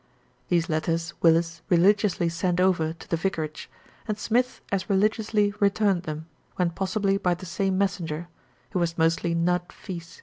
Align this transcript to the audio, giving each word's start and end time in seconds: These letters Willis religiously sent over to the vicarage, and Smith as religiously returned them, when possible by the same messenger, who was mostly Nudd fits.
These 0.49 0.67
letters 0.67 1.13
Willis 1.21 1.61
religiously 1.69 2.27
sent 2.27 2.59
over 2.59 2.91
to 2.93 3.07
the 3.07 3.17
vicarage, 3.17 3.69
and 4.07 4.17
Smith 4.17 4.59
as 4.71 4.89
religiously 4.89 5.53
returned 5.59 6.01
them, 6.05 6.25
when 6.55 6.71
possible 6.71 7.19
by 7.19 7.35
the 7.35 7.45
same 7.45 7.77
messenger, 7.77 8.27
who 8.71 8.79
was 8.79 8.97
mostly 8.97 9.35
Nudd 9.35 9.71
fits. 9.71 10.19